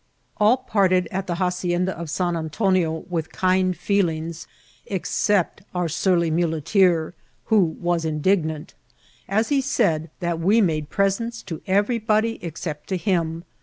[0.37, 4.47] All parted at the hacienda of San Antonio witfi kind feelings
[4.87, 7.13] except our surly muleteer,
[7.53, 8.73] who was indignant,
[9.29, 13.43] as he said, that we made presents to everybody except to him.